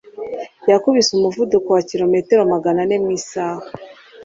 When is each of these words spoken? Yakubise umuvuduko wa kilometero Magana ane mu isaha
Yakubise 0.71 1.09
umuvuduko 1.13 1.67
wa 1.75 1.81
kilometero 1.89 2.41
Magana 2.53 2.79
ane 2.85 2.95
mu 3.03 3.09
isaha 3.19 3.65